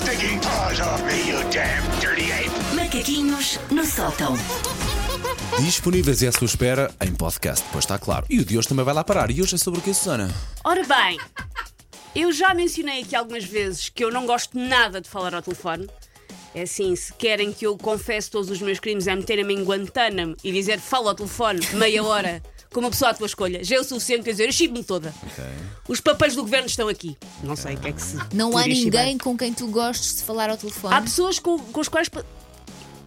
stinking 0.00 0.40
paws 0.40 0.80
off 0.80 1.02
me, 1.04 1.28
you 1.28 1.38
damn 1.50 1.82
dirty 2.00 2.32
ape! 2.32 2.50
Macaquinhos 2.74 3.58
no 3.70 3.84
sótão. 3.84 4.34
Disponíveis 5.60 6.22
e 6.22 6.26
à 6.26 6.32
sua 6.32 6.46
espera 6.46 6.90
em 7.00 7.12
podcast, 7.14 7.66
pois 7.70 7.84
está 7.84 7.98
claro. 7.98 8.24
E 8.30 8.38
o 8.40 8.44
de 8.44 8.56
hoje 8.56 8.68
também 8.68 8.84
vai 8.84 8.94
lá 8.94 9.04
parar. 9.04 9.30
E 9.30 9.42
hoje 9.42 9.56
é 9.56 9.58
sobre 9.58 9.80
o 9.80 9.82
que, 9.82 9.92
Susana? 9.92 10.30
Ora 10.64 10.82
bem, 10.84 11.18
eu 12.14 12.32
já 12.32 12.54
mencionei 12.54 13.02
aqui 13.02 13.14
algumas 13.14 13.44
vezes 13.44 13.90
que 13.90 14.02
eu 14.02 14.10
não 14.10 14.24
gosto 14.24 14.58
nada 14.58 15.00
de 15.00 15.08
falar 15.08 15.34
ao 15.34 15.42
telefone. 15.42 15.86
É 16.54 16.62
assim, 16.62 16.96
se 16.96 17.12
querem 17.12 17.52
que 17.52 17.66
eu 17.66 17.76
confesse 17.76 18.30
todos 18.30 18.50
os 18.50 18.60
meus 18.62 18.80
crimes, 18.80 19.06
é 19.06 19.14
meterem-me 19.14 19.54
em 19.54 19.62
Guantánamo 19.62 20.34
e 20.42 20.50
dizer 20.50 20.80
fala 20.80 21.10
ao 21.10 21.14
telefone 21.14 21.60
meia 21.74 22.02
hora 22.02 22.42
com 22.72 22.80
uma 22.80 22.90
pessoa 22.90 23.10
à 23.10 23.14
tua 23.14 23.26
escolha. 23.26 23.62
Já 23.64 23.76
é 23.76 23.80
o 23.80 23.84
suficiente, 23.84 24.22
quer 24.24 24.30
dizer, 24.32 24.46
eu 24.46 24.52
chibo-me 24.52 24.84
toda. 24.84 25.12
Os 25.88 26.00
papéis 26.00 26.34
do 26.34 26.42
governo 26.42 26.66
estão 26.66 26.88
aqui. 26.88 27.16
Não 27.42 27.56
sei 27.56 27.74
o 27.74 27.80
que 27.80 27.88
é 27.88 27.92
que 27.92 28.00
se. 28.02 28.16
Não 28.32 28.56
há 28.56 28.62
chibar. 28.62 29.04
ninguém 29.04 29.18
com 29.18 29.36
quem 29.36 29.52
tu 29.52 29.66
gostes 29.68 30.16
de 30.16 30.22
falar 30.22 30.50
ao 30.50 30.56
telefone. 30.56 30.94
Há 30.94 31.02
pessoas 31.02 31.38
com, 31.38 31.58
com 31.58 31.80
as 31.80 31.88
quais, 31.88 32.08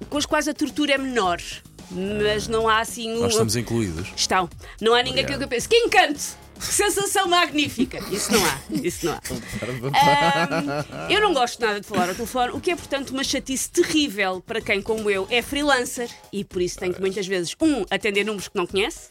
com 0.09 0.17
as 0.17 0.25
quais 0.25 0.47
a 0.47 0.53
tortura 0.53 0.93
é 0.93 0.97
menor, 0.97 1.41
mas 1.89 2.47
não 2.47 2.67
há 2.67 2.79
assim. 2.79 3.09
Nós 3.13 3.23
um- 3.23 3.27
estamos 3.27 3.55
incluídos. 3.55 4.07
Estão. 4.15 4.49
Não 4.81 4.93
há 4.93 5.01
ninguém 5.01 5.25
que 5.25 5.33
eu 5.33 5.47
pense. 5.47 5.67
Que 5.67 5.77
encanto! 5.77 6.43
Que 6.59 6.65
sensação 6.73 7.27
magnífica! 7.27 7.99
Isso 8.11 8.31
não 8.31 8.45
há. 8.45 8.59
Isso 8.69 9.05
não 9.05 9.13
há. 9.13 9.21
Ahm, 11.07 11.11
eu 11.11 11.19
não 11.21 11.33
gosto 11.33 11.59
nada 11.59 11.81
de 11.81 11.87
falar 11.87 12.09
ao 12.09 12.15
telefone, 12.15 12.51
o 12.53 12.59
que 12.59 12.71
é, 12.71 12.75
portanto, 12.75 13.09
uma 13.09 13.23
chatice 13.23 13.69
terrível 13.69 14.41
para 14.45 14.61
quem, 14.61 14.81
como 14.81 15.09
eu, 15.09 15.27
é 15.29 15.41
freelancer 15.41 16.09
e 16.31 16.43
por 16.45 16.61
isso 16.61 16.77
tem 16.79 16.93
que 16.93 17.01
muitas 17.01 17.25
vezes, 17.27 17.55
um, 17.59 17.83
atender 17.89 18.23
números 18.23 18.47
que 18.47 18.55
não 18.57 18.65
conhece 18.67 19.09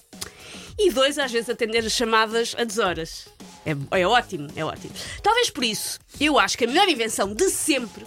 e 0.78 0.90
dois, 0.90 1.18
às 1.18 1.30
vezes, 1.30 1.48
atender 1.48 1.84
as 1.84 1.92
chamadas 1.92 2.54
a 2.58 2.64
deshoras. 2.64 3.26
É, 3.64 4.00
é 4.00 4.06
ótimo, 4.06 4.48
é 4.56 4.64
ótimo. 4.64 4.92
Talvez 5.22 5.50
por 5.50 5.64
isso, 5.64 5.98
eu 6.20 6.38
acho 6.38 6.58
que 6.58 6.64
a 6.64 6.66
melhor 6.66 6.88
invenção 6.88 7.32
de 7.32 7.48
sempre 7.51 8.04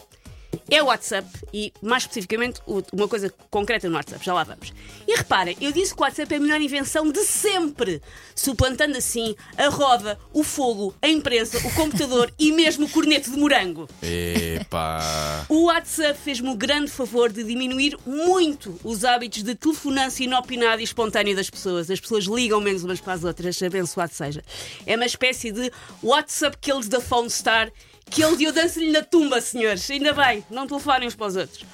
é 0.70 0.81
o 0.81 0.88
WhatsApp 0.88 1.28
e, 1.53 1.72
mais 1.81 2.03
especificamente, 2.03 2.59
uma 2.92 3.08
coisa 3.08 3.34
concreta 3.50 3.89
no 3.89 3.95
WhatsApp. 3.95 4.23
Já 4.25 4.34
lá 4.34 4.44
vamos. 4.44 4.73
E 5.08 5.16
reparem, 5.16 5.58
eu 5.62 5.72
disse 5.72 5.94
que 5.94 6.00
o 6.00 6.03
WhatsApp 6.03 6.34
é 6.34 6.38
a 6.38 6.39
melhor 6.39 6.62
invenção 6.62 7.12
de 7.12 7.23
sempre, 7.23 8.02
suplantando 8.36 8.97
assim 8.97 9.36
a 9.58 9.70
roda, 9.70 10.20
o 10.34 10.44
fogo, 10.44 10.94
a 11.02 11.08
imprensa, 11.08 11.58
o 11.59 11.73
computador 11.73 12.31
e 12.39 12.52
mesmo 12.52 12.86
o 12.86 12.89
corneto 12.89 13.31
de 13.31 13.38
morango. 13.38 13.88
Epá. 14.02 15.45
O 15.47 15.66
WhatsApp 15.66 16.20
fez-me 16.23 16.50
o 16.50 16.56
grande 16.56 16.90
favor 16.90 17.31
de 17.31 17.44
diminuir 17.44 17.97
muito 18.06 18.80
os 18.84 19.06
hábitos 19.06 19.44
de 19.44 19.56
telefonância 19.56 20.23
inopinada 20.23 20.81
e 20.81 20.84
espontânea 20.84 21.36
das 21.36 21.50
pessoas. 21.50 21.90
As 21.90 22.00
pessoas 22.00 22.25
ligam 22.25 22.59
menos 22.59 22.84
umas 22.84 23.00
para 23.00 23.14
as 23.14 23.23
outras, 23.23 23.62
abençoado 23.62 24.14
seja. 24.14 24.44
É 24.86 24.95
uma 24.95 25.06
espécie 25.06 25.52
de 25.52 25.72
WhatsApp 26.02 26.58
Kills 26.59 26.90
da 26.90 27.00
Phone 27.00 27.30
Star, 27.30 27.72
que 28.09 28.23
ele 28.23 28.44
eu 28.45 28.52
danço-lhe 28.52 28.92
na 28.92 29.02
tumba, 29.03 29.42
senhores. 29.42 29.89
Ainda 29.89 30.14
bem, 30.14 30.44
não 30.50 30.67
telefonem 30.67 31.08
uns 31.08 31.16
para 31.16 31.28
os 31.28 31.36
outros. 31.36 31.66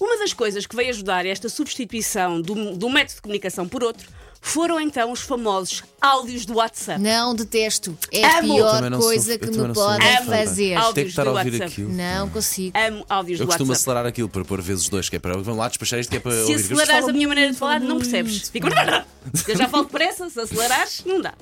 Uma 0.00 0.18
das 0.18 0.32
coisas 0.32 0.66
que 0.66 0.76
veio 0.76 0.90
ajudar 0.90 1.24
esta 1.24 1.48
substituição 1.48 2.40
do, 2.42 2.76
do 2.76 2.90
método 2.90 3.14
de 3.16 3.22
comunicação 3.22 3.66
por 3.66 3.82
outro 3.82 4.06
foram 4.42 4.78
então 4.78 5.10
os 5.10 5.20
famosos 5.22 5.82
áudios 6.00 6.44
do 6.44 6.54
WhatsApp. 6.56 7.00
Não 7.00 7.34
detesto. 7.34 7.96
É 8.12 8.24
a 8.24 8.38
Amo. 8.38 8.54
pior 8.54 8.90
sou- 8.92 9.00
coisa 9.00 9.32
eu 9.32 9.38
que 9.40 9.46
me 9.50 9.56
não 9.56 9.74
sou 9.74 9.84
podem 9.86 10.24
fazer. 10.24 10.74
Áudios 10.74 10.94
Tem 10.94 11.04
que 11.04 11.10
estar 11.10 11.22
a 11.22 11.24
do 11.24 11.30
ouvir 11.30 11.50
WhatsApp. 11.52 11.72
aquilo. 11.72 11.92
Não 11.92 12.28
consigo. 12.28 12.78
Amo 12.78 13.06
áudios 13.08 13.40
Eu 13.40 13.46
do 13.46 13.48
costumo 13.48 13.70
WhatsApp. 13.70 13.82
acelerar 13.90 14.06
aquilo 14.06 14.28
para 14.28 14.44
pôr 14.44 14.60
vezes 14.60 14.88
dois, 14.88 15.08
que 15.08 15.16
é 15.16 15.18
para 15.18 15.32
vamos 15.38 15.56
lá 15.58 15.66
despachar 15.68 15.98
isto, 15.98 16.10
que 16.10 16.16
é 16.18 16.20
para 16.20 16.32
Se 16.32 16.40
ouvir. 16.52 16.54
acelerares 16.74 17.08
a 17.08 17.12
minha 17.12 17.26
maneira 17.26 17.50
de 17.50 17.56
falar, 17.58 17.80
não 17.80 17.96
percebes. 17.98 18.48
Fica... 18.50 18.68
Eu 19.48 19.56
já 19.56 19.66
falo 19.68 19.84
depressa, 19.84 20.28
se 20.28 20.38
acelerares, 20.38 21.02
não 21.06 21.20
dá. 21.22 21.32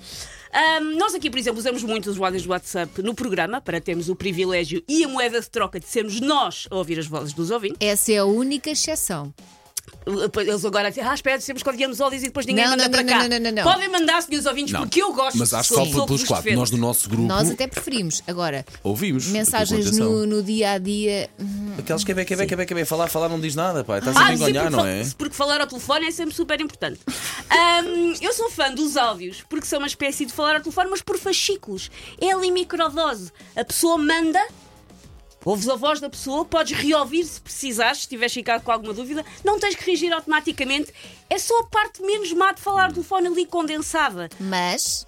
Ahm, 0.55 0.97
nós 0.97 1.15
aqui, 1.15 1.29
por 1.29 1.39
exemplo, 1.39 1.59
usamos 1.59 1.83
muito 1.83 2.09
os 2.09 2.21
áudios 2.21 2.45
do 2.45 2.51
WhatsApp 2.51 3.03
no 3.03 3.13
programa 3.13 3.61
para 3.61 3.81
termos 3.81 4.09
o 4.09 4.15
privilégio 4.15 4.83
e 4.89 5.03
a 5.05 5.09
moeda 5.09 5.41
de 5.41 5.51
troca 5.51 5.81
de 5.81 5.87
sermos 5.87 6.21
nós 6.21 6.69
a 6.71 6.77
ouvir 6.77 6.97
as 6.99 7.07
vozes 7.07 7.33
dos 7.35 7.51
ouvintes. 7.51 7.77
Essa 7.81 8.13
é 8.13 8.19
a 8.19 8.25
única 8.25 8.71
exceção. 8.71 9.35
Eles 10.07 10.65
agora 10.65 10.91
dizem, 10.91 11.05
ah, 11.05 11.15
espera, 11.15 11.41
sempre 11.41 11.61
escolhemos 11.61 12.01
áudios 12.01 12.23
e 12.23 12.27
depois 12.27 12.47
ninguém 12.47 12.65
Não, 12.65 12.73
manda 12.73 12.85
não, 12.85 12.91
para 12.91 13.03
não, 13.03 13.09
cá. 13.09 13.19
não, 13.21 13.29
não, 13.29 13.41
não, 13.41 13.53
não. 13.53 13.63
Podem 13.63 13.89
mandar, 13.89 14.23
senhores 14.23 14.47
ouvintes, 14.47 14.73
Não, 14.73 14.81
porque 14.83 15.03
eu 15.03 15.13
gosto 15.13 15.39
Mas 15.39 15.53
acho 15.55 15.75
que 15.75 15.93
sou 15.93 16.07
pelos 16.07 16.25
quatro. 16.25 16.55
Nós 16.55 16.71
no 16.71 16.79
nosso 16.79 17.09
grupo 17.09 17.27
Nós 17.27 17.51
até 17.51 17.67
preferimos. 17.67 18.23
Agora, 18.27 18.65
ouvimos. 18.83 19.27
mensagens 19.27 19.97
no, 19.99 20.27
no 20.27 20.43
dia 20.43 20.73
a 20.73 20.79
dia. 20.79 21.29
Aqueles 21.79 22.05
que 22.05 22.13
é 22.13 22.15
bem, 22.15 22.25
que 22.25 22.35
é 22.35 22.37
bem, 22.37 22.47
que 22.47 22.55
é 22.55 22.57
bem, 22.57 22.67
que 22.67 22.73
é 22.73 22.77
bem, 22.77 22.85
falar, 22.85 23.09
falar 23.09 23.29
não 23.29 23.41
diz 23.41 23.55
nada, 23.55 23.83
pá. 23.85 23.99
Estás 23.99 24.17
Ah, 24.17 24.27
a 24.27 24.35
enganar, 24.35 24.71
não 24.71 24.87
é? 24.87 25.03
porque 25.19 25.35
falar 25.35 25.61
ao 25.61 25.67
telefone 25.67 26.07
é 26.07 26.11
sempre 26.11 26.35
super 26.35 26.61
importante. 26.61 27.01
Eu 28.21 28.33
sou 28.33 28.51
fã 28.51 28.73
dos 28.73 28.97
áudios 28.97 29.43
porque 29.49 29.67
são 29.67 29.79
uma 29.79 29.87
espécie 29.89 30.25
de 30.25 30.33
falar 30.33 30.57
ao 30.57 30.61
telefone, 30.61 30.91
mas 30.91 31.03
por 31.03 31.19
fascículos. 31.19 31.91
É 32.21 32.31
ali 32.33 32.51
microdose. 32.51 33.31
A 33.57 33.65
pessoa 33.65 33.99
manda. 33.99 34.41
Ouves 35.45 35.69
a 35.69 35.77
voz 35.77 36.01
da 36.01 36.09
pessoa, 36.09 36.43
podes 36.47 36.73
reouvir 36.79 37.23
se 37.25 37.39
precisares, 37.39 37.99
se 38.03 38.09
tiveres 38.09 38.33
ficado 38.33 38.63
com 38.63 38.73
alguma 38.73 38.95
dúvida. 38.95 39.23
Não 39.45 39.59
tens 39.61 39.75
que 39.75 39.85
reagir 39.85 40.11
automaticamente. 40.11 40.91
É 41.29 41.39
só 41.39 41.59
a 41.61 41.65
parte 41.67 42.01
menos 42.01 42.33
má 42.33 42.53
de 42.53 42.63
falar 42.63 42.87
ao 42.87 42.93
telefone 42.93 43.27
ali 43.29 43.45
condensada. 43.45 44.31
Mas. 44.41 45.07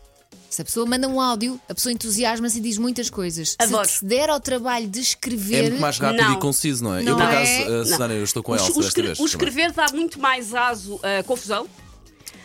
Se 0.56 0.62
a 0.62 0.64
pessoa 0.64 0.86
manda 0.86 1.06
um 1.06 1.20
áudio, 1.20 1.60
a 1.68 1.74
pessoa 1.74 1.92
entusiasma-se 1.92 2.56
e 2.56 2.60
diz 2.62 2.78
muitas 2.78 3.10
coisas. 3.10 3.54
Adoro. 3.58 3.86
Se 3.86 3.96
se 3.98 4.04
der 4.06 4.30
ao 4.30 4.40
trabalho 4.40 4.88
de 4.88 5.00
É 5.00 5.02
escrever. 5.02 5.62
muito 5.68 5.80
mais 5.82 5.98
rápido 5.98 6.22
Não. 6.22 6.32
e 6.32 6.36
conciso, 6.38 6.82
não 6.82 6.94
é? 6.94 7.02
Não 7.02 7.12
eu, 7.12 7.16
por 7.18 7.24
é? 7.24 7.26
acaso, 7.28 7.74
a 7.74 7.84
Susana, 7.84 8.14
eu 8.14 8.24
estou 8.24 8.42
com 8.42 8.52
O, 8.52 8.56
ela 8.56 8.64
o 8.74 8.80
escre- 8.80 9.02
vez. 9.08 9.20
o 9.20 9.26
escrever 9.26 9.72
dá 9.72 9.84
muito 9.92 10.18
mais 10.18 10.54
aso 10.54 10.98
à 11.02 11.22
confusão. 11.24 11.68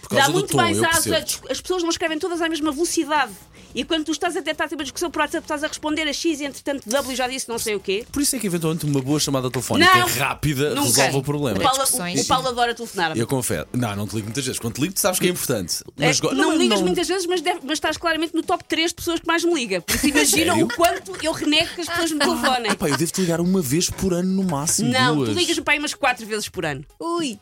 Por 0.01 0.09
causa 0.09 0.25
Dá 0.27 0.29
muito 0.33 0.49
tom, 0.49 0.57
mais 0.57 0.83
aso 0.83 1.13
a 1.13 1.19
As 1.49 1.61
pessoas 1.61 1.83
não 1.83 1.89
escrevem 1.89 2.19
todas 2.19 2.41
à 2.41 2.49
mesma 2.49 2.73
velocidade. 2.73 3.31
E 3.73 3.83
quando 3.83 4.05
tu 4.05 4.11
estás 4.11 4.35
a 4.35 4.41
tentar 4.41 4.67
ter 4.67 4.75
uma 4.75 4.83
discussão 4.83 5.09
por 5.09 5.19
WhatsApp, 5.21 5.43
estás 5.43 5.63
a 5.63 5.67
responder 5.67 6.03
a 6.07 6.13
X 6.13 6.39
e 6.41 6.45
entretanto 6.45 6.87
W 6.89 7.15
já 7.15 7.27
disse 7.27 7.47
não 7.49 7.57
sei 7.59 7.75
o 7.75 7.79
quê. 7.79 8.05
Por 8.11 8.21
isso 8.21 8.35
é 8.35 8.39
que 8.39 8.47
eventualmente 8.47 8.85
uma 8.85 9.01
boa 9.01 9.19
chamada 9.19 9.49
telefónica 9.49 9.95
Não. 9.95 10.07
rápida 10.07 10.69
Nunca. 10.75 10.81
resolve 11.03 11.17
o 11.17 11.21
problema. 11.23 11.57
O 11.57 11.61
Paulo, 11.61 11.79
Discussões. 11.83 12.19
o, 12.19 12.23
o 12.23 12.25
Paulo 12.27 12.47
adora 12.49 12.73
telefonar. 12.75 13.17
Eu 13.17 13.27
confesso. 13.27 13.67
Não, 13.73 13.95
não 13.95 14.07
te 14.07 14.15
ligo 14.15 14.27
muitas 14.27 14.45
vezes. 14.45 14.59
Quando 14.59 14.75
te 14.75 14.81
ligo, 14.81 14.93
tu 14.93 14.99
sabes 14.99 15.19
que 15.19 15.27
é 15.27 15.29
importante. 15.29 15.83
Mas 15.97 16.17
É, 16.17 16.21
go- 16.21 16.33
não, 16.33 16.55
ligas 16.57 16.79
não- 16.79 16.87
muitas 16.87 17.07
vezes, 17.07 17.25
mas, 17.27 17.41
deve- 17.41 17.59
mas 17.63 17.73
estás 17.73 17.97
claramente 17.97 18.33
no 18.35 18.43
top 18.43 18.63
3 18.65 18.89
de 18.91 18.95
pessoas 18.95 19.19
que 19.19 19.27
mais 19.27 19.43
me 19.43 19.53
ligam. 19.53 19.81
Por 19.81 19.95
isso 19.95 20.07
imaginam 20.07 20.61
o 20.61 20.67
quanto 20.67 21.15
eu 21.23 21.31
renego 21.31 21.69
que 21.75 21.81
as 21.81 21.87
pessoas 21.87 22.11
me 22.11 22.19
telefonem. 22.19 22.75
Pá, 22.75 22.89
eu 22.89 22.97
devo 22.97 23.11
te 23.11 23.21
ligar 23.21 23.39
uma 23.41 23.61
vez 23.61 23.89
por 23.89 24.13
ano 24.13 24.29
no 24.29 24.43
máximo. 24.43 24.89
Não, 24.91 25.15
duas. 25.15 25.29
tu 25.29 25.35
ligas-me 25.35 25.63
para 25.63 25.73
aí 25.73 25.79
umas 25.79 25.93
4 25.93 26.25
vezes 26.25 26.49
por 26.49 26.65
ano. 26.65 26.83
Ui! 26.99 27.39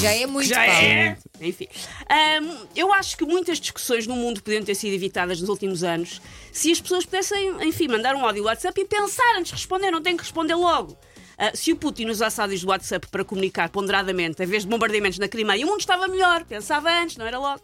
Já 0.00 0.12
é 0.12 0.26
muito, 0.26 0.48
Já 0.48 0.56
Paulo. 0.64 0.70
é. 0.70 1.16
Enfim. 1.40 1.66
Ahm, 2.08 2.66
eu 2.76 2.92
acho 2.92 3.16
que 3.16 3.24
muitas 3.24 3.58
discussões 3.58 4.06
no 4.06 4.14
mundo 4.14 4.42
podiam 4.42 4.62
ter 4.62 4.74
sido 4.74 4.92
evitadas 4.94 5.40
nos 5.40 5.48
últimos 5.48 5.82
anos 5.82 6.20
se 6.52 6.70
as 6.70 6.80
pessoas 6.80 7.04
pudessem, 7.04 7.66
enfim, 7.66 7.88
mandar 7.88 8.14
um 8.14 8.24
áudio 8.24 8.44
WhatsApp 8.44 8.78
e 8.80 8.84
pensar 8.84 9.36
antes 9.36 9.50
de 9.50 9.56
responder, 9.56 9.90
não 9.90 10.02
tem 10.02 10.16
que 10.16 10.22
responder 10.22 10.54
logo. 10.54 10.96
Ah, 11.38 11.52
se 11.54 11.72
o 11.72 11.76
Putin 11.76 12.06
usasse 12.08 12.38
áudios 12.40 12.60
do 12.60 12.68
WhatsApp 12.68 13.06
para 13.08 13.24
comunicar 13.24 13.70
ponderadamente, 13.70 14.42
em 14.42 14.46
vez 14.46 14.64
de 14.64 14.68
bombardeamentos 14.68 15.18
na 15.18 15.26
Crimeia, 15.26 15.64
o 15.64 15.68
mundo 15.68 15.80
estava 15.80 16.06
melhor. 16.06 16.44
Pensava 16.44 16.90
antes, 16.90 17.16
não 17.16 17.26
era 17.26 17.38
logo. 17.38 17.62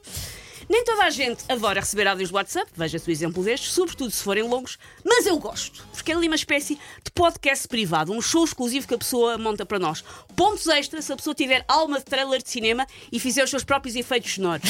Nem 0.69 0.85
toda 0.85 1.05
a 1.05 1.11
gente 1.11 1.45
adora 1.49 1.81
receber 1.81 2.07
áudios 2.09 2.31
do 2.31 2.35
WhatsApp, 2.35 2.71
veja-se 2.75 3.09
o 3.09 3.13
exemplo 3.13 3.43
destes, 3.43 3.73
sobretudo 3.73 4.11
se 4.11 4.23
forem 4.23 4.43
longos, 4.43 4.79
mas 5.05 5.27
eu 5.27 5.39
gosto, 5.39 5.85
porque 5.93 6.11
é 6.11 6.15
ali 6.15 6.27
uma 6.27 6.37
espécie 6.37 6.75
de 6.75 7.11
podcast 7.15 7.69
privado, 7.69 8.13
um 8.13 8.21
show 8.21 8.45
exclusivo 8.45 8.87
que 8.87 8.95
a 8.95 8.99
pessoa 8.99 9.39
monta 9.39 9.65
para 9.65 9.79
nós. 9.79 10.03
Pontos 10.35 10.67
extras 10.67 11.05
se 11.05 11.13
a 11.13 11.17
pessoa 11.17 11.35
tiver 11.35 11.65
alma 11.69 11.99
de 11.99 12.05
trailer 12.05 12.43
de 12.43 12.49
cinema 12.51 12.87
e 13.13 13.21
fizer 13.21 13.45
os 13.45 13.51
seus 13.51 13.65
próprios 13.65 13.95
efeitos 13.95 14.35
sonoros. 14.35 14.69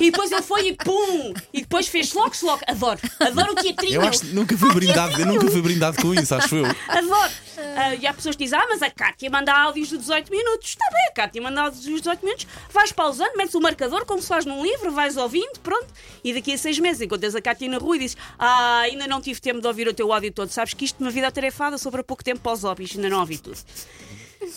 e 0.00 0.10
depois 0.10 0.32
ele 0.32 0.42
foi 0.42 0.68
e 0.68 0.72
pum! 0.74 1.32
E 1.52 1.60
depois 1.60 1.86
fez 1.86 2.12
logo, 2.12 2.34
logo. 2.42 2.60
Adoro, 2.66 3.00
adoro 3.20 3.52
o 3.52 3.54
teatrinho. 3.54 3.94
Eu 3.94 4.02
acho 4.02 4.20
que 4.20 4.26
nunca 4.28 4.56
fui 4.56 4.72
brindado, 4.74 5.20
eu 5.20 5.26
nunca 5.26 5.50
fui 5.50 5.62
brindado 5.62 6.00
com 6.02 6.12
isso, 6.14 6.34
acho 6.34 6.56
eu. 6.56 6.66
Adoro! 6.88 7.32
Ah, 7.76 7.94
e 7.94 8.06
há 8.06 8.14
pessoas 8.14 8.36
que 8.36 8.44
dizem, 8.44 8.58
ah, 8.58 8.66
mas 8.68 8.82
a 8.82 8.90
Cátia 8.90 9.30
manda 9.30 9.52
áudios 9.52 9.88
de 9.88 9.98
18 9.98 10.30
minutos. 10.30 10.70
Está 10.70 10.84
bem, 10.90 11.06
a 11.08 11.12
Cátia 11.12 11.42
manda 11.42 11.62
áudios 11.62 11.82
de 11.82 11.92
18 11.94 12.24
minutos, 12.24 12.46
vais 12.70 12.92
pausando, 12.92 13.36
metes 13.36 13.54
o 13.54 13.60
marcador 13.60 14.04
como 14.04 14.20
se 14.20 14.28
faz 14.28 14.44
num 14.44 14.62
livro, 14.62 14.90
vais 14.92 15.16
ouvindo, 15.16 15.58
pronto. 15.62 15.86
E 16.22 16.34
daqui 16.34 16.52
a 16.52 16.58
seis 16.58 16.78
meses 16.78 17.02
encontras 17.02 17.34
a 17.34 17.40
Cátia 17.40 17.68
na 17.68 17.78
rua 17.78 17.96
e 17.96 18.00
dizes, 18.00 18.16
ah, 18.38 18.80
ainda 18.80 19.06
não 19.06 19.20
tive 19.20 19.40
tempo 19.40 19.60
de 19.60 19.66
ouvir 19.66 19.88
o 19.88 19.94
teu 19.94 20.12
áudio 20.12 20.32
todo. 20.32 20.48
Sabes 20.50 20.74
que 20.74 20.84
isto 20.84 21.00
é 21.00 21.04
uma 21.04 21.10
vida 21.10 21.26
atarefada 21.26 21.78
sobre 21.78 22.02
pouco 22.02 22.24
tempo 22.24 22.40
para 22.40 22.52
os 22.52 22.62
hobbies, 22.62 22.96
ainda 22.96 23.08
não 23.08 23.20
ouvi 23.20 23.38
tudo. 23.38 23.58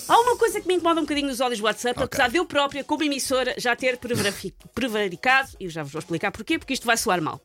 Há 0.08 0.20
uma 0.20 0.38
coisa 0.38 0.62
que 0.62 0.68
me 0.68 0.76
incomoda 0.76 1.02
um 1.02 1.04
bocadinho 1.04 1.28
nos 1.28 1.42
áudios 1.42 1.60
do 1.60 1.66
WhatsApp, 1.66 2.02
apesar 2.02 2.30
de 2.30 2.38
eu 2.38 2.46
própria, 2.46 2.84
como 2.84 3.04
emissora, 3.04 3.54
já 3.58 3.76
ter 3.76 4.00
prevaricado, 4.74 5.52
e 5.60 5.68
já 5.68 5.84
vos 5.84 5.92
vou 5.92 6.00
explicar 6.00 6.32
porquê, 6.32 6.58
porque 6.58 6.74
isto 6.74 6.86
vai 6.86 6.96
soar 6.96 7.22
mal. 7.22 7.42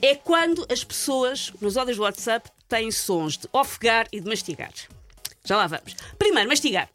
É 0.00 0.14
quando 0.14 0.66
as 0.70 0.84
pessoas 0.84 1.52
nos 1.60 1.76
áudios 1.76 1.96
do 1.96 2.02
WhatsApp 2.02 2.50
têm 2.68 2.90
sons 2.90 3.36
de 3.38 3.48
ofegar 3.52 4.06
e 4.12 4.20
de 4.20 4.28
mastigar. 4.28 4.72
Já 5.44 5.56
lá 5.56 5.66
vamos. 5.66 5.94
Primeiro, 6.18 6.48
mastigar. 6.48 6.88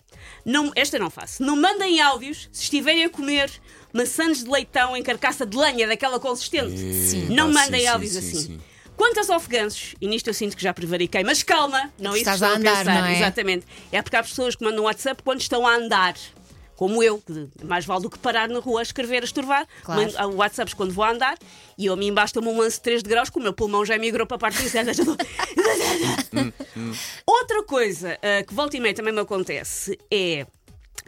Não, 0.45 0.71
esta 0.75 0.97
não 0.99 1.09
faço. 1.09 1.43
Não 1.43 1.55
mandem 1.55 2.01
áudios 2.01 2.49
se 2.51 2.63
estiverem 2.63 3.05
a 3.05 3.09
comer 3.09 3.49
maçãs 3.93 4.43
de 4.43 4.49
leitão 4.49 4.95
em 4.95 5.03
carcaça 5.03 5.45
de 5.45 5.55
lenha 5.55 5.87
daquela 5.87 6.19
consistente. 6.19 6.77
Sim. 6.77 7.27
Não 7.29 7.51
mandem 7.51 7.81
sim, 7.81 7.87
áudios 7.87 8.11
sim, 8.13 8.17
assim. 8.19 8.31
sim, 8.31 8.43
sim. 8.47 8.61
Quanto 8.95 9.17
aos 9.17 9.29
ofeganços, 9.29 9.95
e 9.99 10.07
nisto 10.07 10.27
eu 10.27 10.33
sinto 10.33 10.55
que 10.55 10.61
já 10.61 10.73
prevariquei, 10.73 11.23
mas 11.23 11.41
calma, 11.41 11.91
não 11.97 12.13
é 12.13 12.19
isso 12.19 12.25
que 12.25 12.29
estou 12.31 12.47
a 12.49 12.51
andar, 12.51 12.77
pensar. 12.79 13.01
não 13.01 13.05
é? 13.07 13.15
Exatamente. 13.15 13.65
É 13.91 14.01
porque 14.01 14.15
há 14.15 14.21
pessoas 14.21 14.55
que 14.55 14.63
mandam 14.63 14.83
WhatsApp 14.83 15.23
quando 15.23 15.41
estão 15.41 15.65
a 15.65 15.75
andar. 15.75 16.15
Como 16.81 17.03
eu, 17.03 17.19
que 17.19 17.47
mais 17.63 17.85
vale 17.85 18.01
do 18.01 18.09
que 18.09 18.17
parar 18.17 18.49
na 18.49 18.57
rua 18.57 18.79
a 18.79 18.81
escrever, 18.81 19.21
a 19.21 19.25
estorvar, 19.25 19.67
Claro. 19.83 20.01
mando 20.01 20.13
ah, 20.17 20.25
WhatsApps 20.25 20.73
quando 20.73 20.91
vou 20.91 21.03
a 21.03 21.11
andar 21.11 21.37
e 21.77 21.85
eu, 21.85 21.93
a 21.93 21.95
mim 21.95 22.11
basta-me 22.11 22.47
um 22.47 22.57
lance 22.59 22.77
de 22.77 22.81
3 22.81 23.03
de 23.03 23.09
graus, 23.11 23.29
que 23.29 23.37
o 23.37 23.41
meu 23.41 23.53
pulmão 23.53 23.85
já 23.85 23.99
migrou 23.99 24.25
para 24.25 24.37
a 24.37 24.39
parte 24.39 24.63
interna. 24.65 24.91
já 24.91 25.03
estou- 25.03 25.15
Outra 27.23 27.63
coisa 27.65 28.17
ah, 28.23 28.43
que 28.43 28.51
volta 28.55 28.75
e 28.77 28.79
meia 28.79 28.95
também 28.95 29.13
me 29.13 29.19
acontece 29.19 29.95
é. 30.11 30.47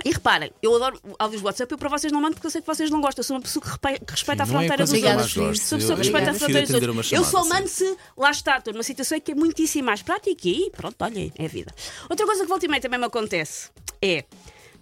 E 0.06 0.12
reparem, 0.12 0.52
eu 0.62 0.76
adoro 0.76 1.00
áudios 1.20 1.42
do 1.42 1.46
WhatsApp, 1.46 1.72
eu 1.72 1.78
para 1.78 1.90
vocês 1.90 2.12
não 2.12 2.20
mando 2.22 2.34
porque 2.36 2.48
eu 2.48 2.52
sei 2.52 2.62
que 2.62 2.68
vocês 2.68 2.90
não 2.92 3.00
gostam. 3.02 3.22
Eu 3.22 3.24
sou 3.26 3.36
uma 3.36 3.42
pessoa 3.44 3.64
que, 3.64 3.70
repe- 3.72 4.06
que 4.06 4.12
respeita 4.12 4.44
a 4.44 4.46
Não 4.46 4.54
é 4.62 4.68
fronteira 4.68 4.84
quando 4.88 4.92
dos 5.02 5.04
outros. 5.04 5.34
Gosto. 5.36 5.64
Sou 5.66 5.76
a 5.76 5.80
pessoa 5.80 5.96
que 5.96 6.02
Eu- 6.02 6.04
respeita 6.04 6.30
eu 6.30 6.36
a 6.36 6.38
fronteira 6.40 6.62
dos 6.68 6.76
uma 6.82 6.88
outros. 6.98 7.12
Eu 7.12 7.24
só 7.24 7.46
mando 7.46 7.68
se 7.68 7.98
lá 8.18 8.30
está, 8.32 8.58
estou 8.58 8.74
numa 8.74 8.84
situação 8.84 9.20
que 9.20 9.32
é 9.32 9.36
muitíssimo 9.36 9.86
mais 9.88 10.02
prática 10.04 10.48
e 10.48 10.70
pronto, 10.72 10.96
olha, 11.00 11.32
é 11.38 11.46
a 11.46 11.48
vida. 11.48 11.74
Outra 12.10 12.26
coisa 12.28 12.44
que 12.44 12.50
volta 12.50 12.66
e 12.66 12.70
meia 12.70 12.82
também 12.82 13.00
me 13.00 13.06
acontece 13.06 13.70
é 14.02 14.24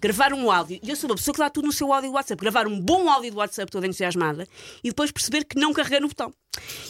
gravar 0.02 0.34
um 0.34 0.50
áudio, 0.50 0.80
e 0.82 0.90
eu 0.90 0.96
sou 0.96 1.08
uma 1.08 1.16
pessoa 1.16 1.34
que 1.34 1.40
dá 1.40 1.50
tudo 1.50 1.68
no 1.68 1.72
seu 1.72 1.94
áudio 1.94 2.10
do 2.10 2.16
WhatsApp, 2.16 2.42
gravar 2.42 2.66
um 2.68 2.80
bom 2.80 3.08
áudio 3.08 3.32
do 3.32 3.38
WhatsApp 3.38 3.72
toda 3.72 3.86
entusiasmada 3.86 4.48
e 4.84 4.90
depois 4.90 5.12
perceber 5.12 5.46
que 5.46 5.60
não 5.60 5.72
carreguei 5.72 6.00
no 6.00 6.08
botão. 6.08 6.34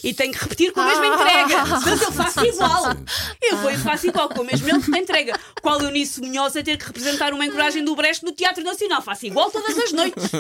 E 0.04 0.14
tenho 0.14 0.34
que 0.34 0.40
repetir 0.40 0.72
com 0.72 0.82
a 0.82 0.86
mesma 0.86 1.08
entrega. 1.08 1.66
Mas 1.86 2.02
eu 2.02 2.12
faço 2.12 2.46
igual. 2.46 2.84
Eu 3.42 3.58
vou 3.58 3.72
e 3.72 3.78
faço 3.78 4.08
igual 4.08 4.30
com 4.30 4.42
a 4.42 4.44
mesma 4.44 4.98
entrega. 4.98 5.40
Qual 5.62 5.80
Eunice 5.82 6.22
Munhoz 6.22 6.56
a 6.58 6.64
ter 6.64 6.78
que 6.78 6.86
representar 6.86 7.34
uma 7.34 7.46
encoragem 7.46 7.84
do 7.84 7.96
Brecht 7.96 8.26
no 8.26 8.32
Teatro 8.32 8.64
Nacional? 8.64 9.02
Faço 9.02 9.26
igual 9.26 9.52
todas 9.52 9.78
as 9.78 9.92
noites. 9.92 10.32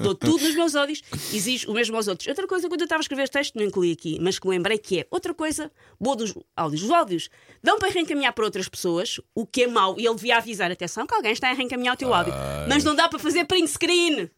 Dou 0.00 0.14
tudo 0.14 0.44
nos 0.44 0.54
meus 0.54 0.76
áudios, 0.76 1.02
exijo 1.32 1.70
o 1.70 1.74
mesmo 1.74 1.96
aos 1.96 2.06
outros. 2.06 2.28
Outra 2.28 2.46
coisa, 2.46 2.68
quando 2.68 2.80
eu 2.80 2.84
estava 2.84 3.00
a 3.00 3.02
escrever 3.02 3.24
este 3.24 3.32
texto, 3.32 3.56
não 3.56 3.64
incluí 3.64 3.92
aqui, 3.92 4.18
mas 4.20 4.38
que 4.38 4.46
me 4.46 4.54
lembrei 4.54 4.78
que 4.78 5.00
é 5.00 5.06
outra 5.10 5.34
coisa 5.34 5.70
boa 6.00 6.16
dos 6.16 6.34
áudios. 6.56 6.82
Os 6.82 6.90
áudios 6.90 7.28
dão 7.62 7.78
para 7.78 7.90
reencaminhar 7.90 8.32
para 8.32 8.44
outras 8.44 8.68
pessoas, 8.68 9.20
o 9.34 9.46
que 9.46 9.64
é 9.64 9.66
mau, 9.66 9.98
e 9.98 10.06
ele 10.06 10.14
devia 10.14 10.36
avisar: 10.38 10.70
atenção, 10.70 11.06
que 11.06 11.14
alguém 11.14 11.32
está 11.32 11.50
a 11.50 11.54
reencaminhar 11.54 11.94
o 11.94 11.98
teu 11.98 12.12
áudio. 12.14 12.32
Mas 12.68 12.84
não 12.84 12.94
dá 12.94 13.08
para 13.08 13.18
fazer 13.18 13.44
print 13.44 13.68
screen. 13.68 14.30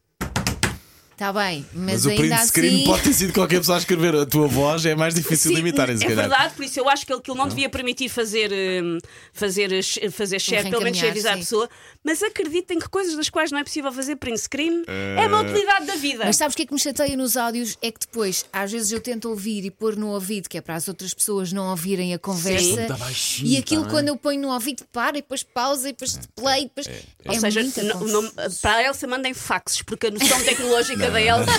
Está 1.21 1.31
bem, 1.33 1.63
mas, 1.71 2.03
Mas 2.03 2.05
o 2.05 2.09
ainda 2.09 2.21
print 2.35 2.47
screen 2.47 2.75
assim. 2.77 2.83
pode 2.83 3.03
ter 3.03 3.13
sido 3.13 3.31
qualquer 3.33 3.59
pessoa 3.59 3.77
a 3.77 3.79
escrever. 3.79 4.15
A 4.15 4.25
tua 4.25 4.47
voz 4.47 4.83
é 4.87 4.95
mais 4.95 5.13
difícil 5.13 5.51
de 5.51 5.57
Sim, 5.57 5.61
imitarem, 5.61 5.95
se 5.95 6.03
é 6.03 6.07
calhar. 6.07 6.27
verdade, 6.27 6.55
por 6.55 6.65
isso 6.65 6.79
eu 6.79 6.89
acho 6.89 7.05
que 7.05 7.13
ele, 7.13 7.21
que 7.21 7.29
ele 7.29 7.37
não 7.37 7.47
devia 7.47 7.69
permitir 7.69 8.09
fazer, 8.09 8.51
hum, 8.51 8.97
fazer, 9.31 9.71
eh, 9.71 10.09
fazer 10.09 10.39
share, 10.39 10.67
pelo 10.71 10.81
menos 10.83 10.99
avisar 11.03 11.33
a 11.33 11.35
sim. 11.35 11.41
pessoa. 11.41 11.69
Mas 12.03 12.23
acreditem 12.23 12.79
que 12.79 12.89
coisas 12.89 13.15
das 13.15 13.29
quais 13.29 13.51
não 13.51 13.59
é 13.59 13.63
possível 13.63 13.91
fazer 13.91 14.15
print 14.15 14.39
screen 14.39 14.83
é 14.87 15.27
uma 15.27 15.41
utilidade 15.43 15.85
da 15.85 15.93
vida. 15.95 16.25
Mas 16.25 16.37
sabes 16.37 16.55
o 16.55 16.57
que 16.57 16.63
é 16.63 16.65
que 16.65 16.73
me 16.73 16.79
chateia 16.79 17.15
nos 17.15 17.37
áudios? 17.37 17.77
É 17.83 17.91
que 17.91 17.99
depois, 17.99 18.43
às 18.51 18.71
vezes, 18.71 18.91
eu 18.91 18.99
tento 18.99 19.29
ouvir 19.29 19.63
e 19.63 19.69
pôr 19.69 19.95
no 19.95 20.07
ouvido, 20.07 20.49
que 20.49 20.57
é 20.57 20.61
para 20.61 20.73
as 20.73 20.87
outras 20.87 21.13
pessoas 21.13 21.53
não 21.53 21.69
ouvirem 21.69 22.15
a 22.15 22.17
conversa. 22.17 22.95
Baixinho, 22.97 23.47
E 23.47 23.57
aquilo, 23.57 23.83
tá 23.83 23.91
quando 23.91 24.07
eu 24.07 24.17
ponho 24.17 24.41
no 24.41 24.51
ouvido, 24.51 24.85
para 24.91 25.19
e 25.19 25.21
depois 25.21 25.43
pausa 25.43 25.87
e 25.87 25.91
depois 25.91 26.19
play. 26.35 26.61
E 26.61 26.63
depois... 26.63 26.87
É, 26.87 27.03
Ou 27.27 27.39
seja, 27.39 27.61
muita 27.61 27.83
n- 27.83 27.93
confusão. 27.93 28.21
não- 28.23 28.31
para 28.59 28.73
a 28.77 28.83
Elsa 28.85 29.05
mandem 29.05 29.35
faxes, 29.35 29.83
porque 29.83 30.07
a 30.07 30.09
noção 30.11 30.41
tecnológica 30.43 31.10
da 31.11 31.21
Elsa 31.21 31.51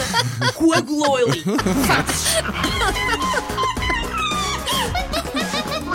coagulou 0.55 1.17
ali. 1.17 1.43
Faxes. 1.87 2.37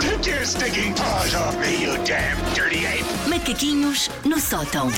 Take 0.00 0.26
your 0.26 0.44
stinking 0.44 0.94
paws 0.94 1.34
off 1.34 1.56
me, 1.60 1.82
you 1.82 1.96
damn 2.04 2.36
dirty 2.54 2.86
ape! 2.86 3.04
Macaquinhos 3.28 4.10
no 4.24 4.40
sótão. 4.40 4.90